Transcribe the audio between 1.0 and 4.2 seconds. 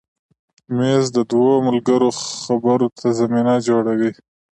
د دوو ملګرو خبرو ته زمینه جوړوي.